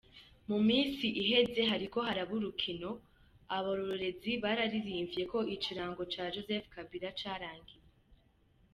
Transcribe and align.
Mu 0.49 0.57
misi 0.67 1.07
iheze 1.21 1.61
hariko 1.71 1.97
haraba 2.07 2.31
urukino, 2.39 2.89
abarorerezi 3.57 4.31
bararimvye 4.43 5.23
ko 5.31 5.39
ikiringo 5.55 6.01
ca 6.13 6.23
Joseph 6.33 6.67
Kabira 6.73 7.09
carangiye. 7.19 7.85